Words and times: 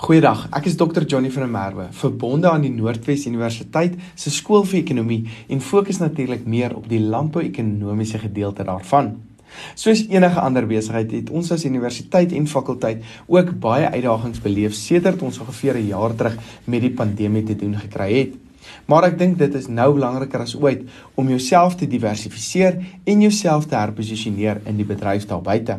Goeiedag, 0.00 0.46
ek 0.56 0.64
is 0.64 0.78
Dr. 0.80 1.04
Johnny 1.04 1.28
van 1.28 1.42
der 1.44 1.50
Merwe, 1.52 1.84
verbonde 1.92 2.48
aan 2.48 2.62
die 2.64 2.70
Noordwes 2.72 3.26
Universiteit 3.28 3.98
se 4.16 4.30
skool 4.32 4.62
vir 4.64 4.78
ekonomie 4.78 5.26
en 5.52 5.60
fokus 5.60 5.98
natuurlik 6.00 6.46
meer 6.48 6.72
op 6.72 6.86
die 6.88 7.02
landbou-ekonomiese 7.04 8.22
gedeelte 8.22 8.64
daarvan. 8.64 9.10
Soos 9.76 10.06
enige 10.08 10.40
ander 10.40 10.64
besigheid 10.70 11.12
het 11.18 11.34
ons 11.36 11.52
as 11.52 11.66
universiteit 11.68 12.32
en 12.32 12.48
fakulteit 12.48 13.04
ook 13.28 13.52
baie 13.60 13.92
uitdagings 13.92 14.40
beleef 14.40 14.72
sedert 14.78 15.20
ons 15.20 15.42
ongeveer 15.44 15.76
'n 15.76 15.92
jaar 15.92 16.16
terug 16.16 16.40
met 16.64 16.80
die 16.80 16.94
pandemie 17.02 17.44
te 17.44 17.60
doen 17.60 17.76
gekry 17.76 18.10
het. 18.14 18.32
Maar 18.86 19.12
ek 19.12 19.18
dink 19.18 19.38
dit 19.38 19.54
is 19.54 19.68
nou 19.68 19.92
belangriker 19.92 20.40
as 20.40 20.56
ooit 20.56 20.80
om 21.14 21.28
jouself 21.28 21.76
te 21.76 21.86
diversifiseer 21.86 22.80
en 23.04 23.20
jouself 23.20 23.66
te 23.66 23.76
herposisioneer 23.76 24.62
in 24.64 24.76
die 24.76 24.86
bedryf 24.86 25.26
daar 25.26 25.42
buite. 25.42 25.78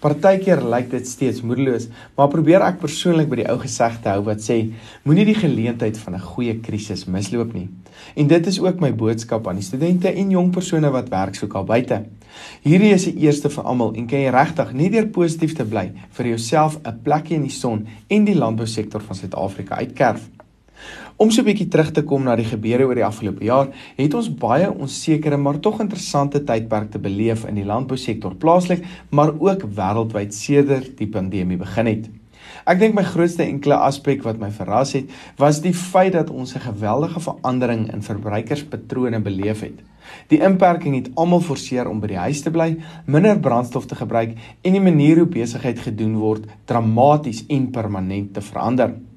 Partykeer 0.00 0.62
lyk 0.64 0.90
dit 0.90 1.08
steeds 1.08 1.42
moedeloos, 1.42 1.88
maar 2.16 2.28
probeer 2.32 2.62
ek 2.66 2.80
persoonlik 2.80 3.28
by 3.28 3.42
die 3.42 3.48
ou 3.50 3.58
gesegde 3.60 4.10
hou 4.10 4.22
wat 4.28 4.40
sê: 4.44 4.72
Moenie 5.04 5.26
die 5.28 5.38
geleentheid 5.38 5.98
van 5.98 6.14
'n 6.14 6.28
goeie 6.32 6.60
krisis 6.60 7.06
misloop 7.06 7.52
nie. 7.54 7.68
En 8.16 8.26
dit 8.26 8.46
is 8.46 8.60
ook 8.60 8.80
my 8.80 8.92
boodskap 8.94 9.48
aan 9.48 9.60
die 9.60 9.64
studente 9.64 10.08
en 10.08 10.30
jong 10.30 10.50
persone 10.50 10.90
wat 10.90 11.08
werk 11.08 11.34
soek 11.34 11.54
al 11.54 11.64
buite. 11.64 12.04
Hierdie 12.62 12.92
is 12.94 13.04
die 13.04 13.26
eerste 13.26 13.50
vir 13.50 13.64
almal 13.64 13.94
en 13.94 14.06
kan 14.06 14.18
jy 14.18 14.30
regtig 14.30 14.72
net 14.72 14.92
deur 14.92 15.08
positief 15.08 15.56
te 15.56 15.64
bly 15.64 15.92
vir 16.16 16.26
jouself 16.26 16.78
'n 16.84 17.00
plekjie 17.02 17.36
in 17.36 17.42
die 17.42 17.56
son 17.56 17.86
en 18.08 18.24
die 18.24 18.38
landbousektor 18.38 19.00
van 19.00 19.16
Suid-Afrika 19.16 19.76
uitkerf. 19.76 20.39
Om 21.16 21.30
so 21.30 21.42
'n 21.42 21.44
bietjie 21.44 21.68
terug 21.68 21.90
te 21.92 22.02
kom 22.02 22.22
na 22.24 22.36
die 22.36 22.44
gebeure 22.44 22.86
oor 22.86 22.94
die 22.94 23.04
afgelope 23.04 23.44
jaar, 23.44 23.68
het 23.96 24.14
ons 24.14 24.34
baie 24.34 24.70
onsekere 24.70 25.36
maar 25.36 25.60
tog 25.60 25.80
interessante 25.80 26.44
tydperk 26.44 26.90
te 26.90 26.98
beleef 26.98 27.44
in 27.44 27.54
die 27.54 27.64
landbousektor 27.64 28.34
plaaslik, 28.34 28.84
maar 29.10 29.34
ook 29.38 29.62
wêreldwyd 29.62 30.34
sedert 30.34 30.96
die 30.96 31.08
pandemie 31.08 31.56
begin 31.56 31.86
het. 31.86 32.08
Ek 32.68 32.78
dink 32.80 32.94
my 32.94 33.04
grootste 33.06 33.44
enkele 33.44 33.76
aspek 33.76 34.24
wat 34.24 34.40
my 34.40 34.50
verras 34.50 34.92
het, 34.96 35.10
was 35.40 35.60
die 35.64 35.74
feit 35.74 36.12
dat 36.12 36.30
ons 36.30 36.54
'n 36.54 36.60
geweldige 36.60 37.20
verandering 37.20 37.92
in 37.92 38.02
verbruikerspatrone 38.02 39.20
beleef 39.20 39.60
het. 39.60 39.78
Die 40.28 40.40
inperking 40.40 40.94
het 40.94 41.10
almal 41.14 41.40
forceer 41.40 41.88
om 41.88 42.00
by 42.00 42.06
die 42.06 42.16
huis 42.16 42.40
te 42.40 42.50
bly, 42.50 42.76
minder 43.06 43.38
brandstof 43.38 43.86
te 43.86 43.94
gebruik 43.94 44.36
en 44.62 44.72
die 44.72 44.80
manier 44.80 45.16
hoe 45.16 45.26
besigheid 45.26 45.78
gedoen 45.78 46.16
word 46.16 46.46
dramaties 46.64 47.44
en 47.48 47.70
permanent 47.70 48.34
te 48.34 48.40
verander. 48.40 49.09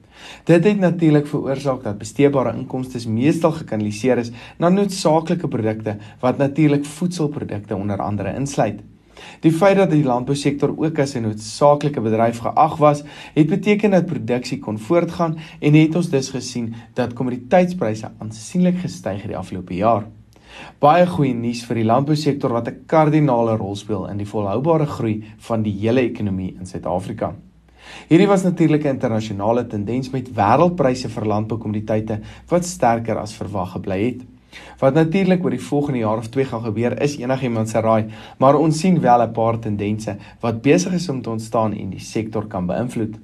Dit 0.43 0.63
het 0.63 0.79
natuurlik 0.79 1.27
veroorsaak 1.27 1.83
dat 1.83 1.97
besteedbare 1.97 2.57
inkomste 2.57 3.09
meestal 3.09 3.51
gekanaliseer 3.51 4.17
is 4.17 4.31
na 4.57 4.69
noodsaaklike 4.69 5.47
produkte 5.47 5.97
wat 6.19 6.37
natuurlik 6.37 6.85
voedselprodukte 6.85 7.75
onder 7.75 8.01
andere 8.01 8.35
insluit. 8.35 8.81
Die 9.39 9.51
feit 9.51 9.77
dat 9.77 9.91
die 9.91 10.03
landbousektor 10.03 10.73
ook 10.77 10.99
as 10.99 11.15
'n 11.15 11.21
noodsaaklike 11.21 12.01
bedryf 12.01 12.39
geag 12.39 12.77
was, 12.77 13.03
het 13.33 13.47
beteken 13.47 13.91
dat 13.91 14.05
produksie 14.05 14.59
kon 14.59 14.79
voortgaan 14.79 15.37
en 15.59 15.73
het 15.73 15.95
ons 15.95 16.09
dus 16.09 16.29
gesien 16.29 16.73
dat 16.93 17.13
kommoditeitspryse 17.13 18.11
aansienlik 18.17 18.77
gestyg 18.77 19.21
het 19.21 19.31
die 19.31 19.37
afgelope 19.37 19.75
jaar. 19.75 20.05
Baie 20.79 21.05
goeie 21.07 21.33
nuus 21.33 21.63
vir 21.65 21.75
die 21.75 21.85
landbousektor 21.85 22.51
wat 22.51 22.67
'n 22.67 22.83
kardinale 22.85 23.55
rol 23.57 23.75
speel 23.75 24.09
in 24.09 24.17
die 24.17 24.27
volhoubare 24.27 24.85
groei 24.85 25.23
van 25.37 25.63
die 25.63 25.77
hele 25.79 26.01
ekonomie 26.01 26.55
in 26.59 26.65
Suid-Afrika. 26.65 27.35
Hierdie 28.09 28.27
was 28.27 28.43
natuurlik 28.43 28.83
'n 28.85 28.95
internasionale 28.95 29.67
tendens 29.67 30.09
met 30.09 30.29
wêreldpryse 30.33 31.09
vir 31.09 31.25
landboukommoditeite 31.25 32.19
wat 32.49 32.65
sterker 32.65 33.17
as 33.17 33.33
verwag 33.33 33.71
gebly 33.71 34.05
het. 34.05 34.21
Wat 34.79 34.93
natuurlik 34.93 35.43
oor 35.43 35.49
die 35.55 35.67
volgende 35.67 35.99
jaar 35.99 36.17
of 36.17 36.29
2 36.29 36.45
gaan 36.45 36.63
gebeur 36.63 37.01
is 37.01 37.17
enigiemand 37.17 37.69
se 37.69 37.79
raai, 37.79 38.05
maar 38.37 38.55
ons 38.55 38.79
sien 38.79 38.99
wel 38.99 39.21
'n 39.21 39.31
paar 39.31 39.59
tendense 39.59 40.17
wat 40.39 40.61
besig 40.61 40.93
is 40.93 41.09
om 41.09 41.21
te 41.21 41.29
ontstaan 41.29 41.73
en 41.73 41.89
die 41.89 41.99
sektor 41.99 42.47
kan 42.47 42.65
beïnvloed. 42.65 43.15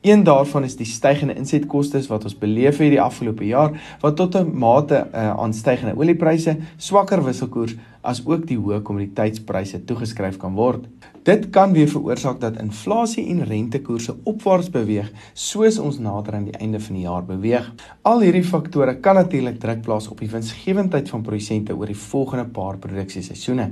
Een 0.00 0.22
daarvan 0.24 0.64
is 0.64 0.76
die 0.76 0.86
stygende 0.86 1.34
insetkoste 1.34 2.02
wat 2.08 2.24
ons 2.24 2.38
beleef 2.38 2.78
het 2.78 2.90
die 2.90 3.00
afgelope 3.00 3.46
jaar 3.46 3.96
wat 4.00 4.16
tot 4.16 4.36
'n 4.36 4.58
mate 4.58 5.06
uh, 5.14 5.30
aan 5.30 5.54
stygende 5.54 5.96
oliepryse, 5.96 6.56
swakker 6.76 7.24
wisselkoers 7.24 7.74
as 8.04 8.20
ook 8.26 8.44
die 8.48 8.58
hoë 8.60 8.82
kommoditeitspryse 8.84 9.80
toegeskryf 9.88 10.36
kan 10.40 10.54
word. 10.58 10.84
Dit 11.24 11.48
kan 11.54 11.72
weer 11.72 11.88
veroorsaak 11.88 12.40
dat 12.42 12.58
inflasie 12.60 13.24
en 13.32 13.40
rentekoerse 13.48 14.12
opwaarts 14.28 14.68
beweeg 14.74 15.08
soos 15.32 15.78
ons 15.80 15.98
nader 16.04 16.36
aan 16.36 16.50
die 16.50 16.58
einde 16.60 16.80
van 16.84 16.98
die 16.98 17.06
jaar 17.06 17.24
beweeg. 17.24 17.70
Al 18.04 18.20
hierdie 18.26 18.44
faktore 18.44 18.98
kan 19.00 19.16
natuurlik 19.16 19.56
druk 19.62 19.80
plaas 19.86 20.10
op 20.12 20.20
die 20.20 20.28
winsgewendheid 20.28 21.08
van 21.08 21.24
produsente 21.24 21.76
oor 21.76 21.88
die 21.88 22.02
volgende 22.04 22.44
paar 22.44 22.76
produksieseisoene. 22.82 23.70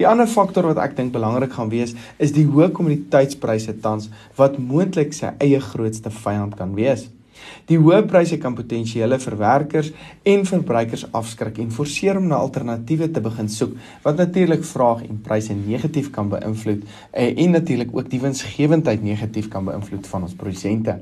Die 0.00 0.08
ander 0.08 0.26
faktor 0.26 0.70
wat 0.70 0.80
ek 0.80 0.96
dink 0.96 1.12
belangrik 1.12 1.52
gaan 1.58 1.68
wees, 1.68 1.92
is 2.16 2.32
die 2.32 2.46
hoë 2.48 2.70
kommoditeitspryse 2.72 3.76
tans 3.84 4.08
wat 4.40 4.56
moontlik 4.56 5.12
sy 5.12 5.34
eie 5.44 5.60
grootste 5.60 6.12
vyand 6.24 6.56
kan 6.56 6.72
wees. 6.78 7.10
Die 7.68 7.78
hoë 7.78 8.02
pryse 8.08 8.38
kan 8.40 8.56
potensiële 8.56 9.18
verwerkers 9.20 9.90
en 10.22 10.46
verbruikers 10.48 11.04
afskrik 11.12 11.58
en 11.62 11.74
forceer 11.74 12.16
om 12.16 12.30
na 12.30 12.38
alternatiewe 12.40 13.10
te 13.12 13.20
begin 13.24 13.50
soek 13.52 13.74
wat 14.06 14.16
natuurlik 14.16 14.64
vraag 14.64 15.04
en 15.08 15.20
pryse 15.24 15.54
negatief 15.54 16.10
kan 16.14 16.30
beïnvloed 16.32 16.86
eh, 17.12 17.34
en 17.44 17.56
natuurlik 17.58 17.92
ook 17.92 18.10
die 18.10 18.22
winsgewendheid 18.24 19.02
negatief 19.02 19.50
kan 19.52 19.68
beïnvloed 19.68 20.06
van 20.06 20.24
ons 20.28 20.36
produsente. 20.38 20.98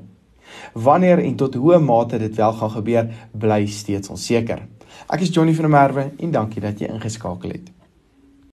Wanneer 0.72 1.22
en 1.22 1.36
tot 1.36 1.54
hoe 1.54 1.78
mate 1.78 2.18
dit 2.18 2.34
wel 2.36 2.52
gaan 2.52 2.70
gebeur, 2.70 3.08
bly 3.32 3.66
steeds 3.66 4.10
onseker. 4.10 4.66
Ek 5.06 5.22
is 5.22 5.34
Johnny 5.34 5.54
van 5.54 5.68
der 5.68 5.74
Merwe 5.78 6.10
en 6.18 6.34
dankie 6.34 6.62
dat 6.62 6.80
jy 6.80 6.90
ingeskakel 6.90 7.58
het. 7.58 7.75